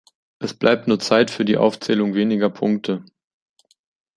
Es 0.39 0.55
bleibt 0.55 0.87
nur 0.87 0.97
Zeit 0.99 1.29
für 1.29 1.45
die 1.45 1.57
Aufzählung 1.57 2.15
weniger 2.15 2.49
Punkte. 2.49 3.05